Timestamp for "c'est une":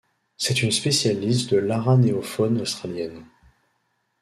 0.35-0.71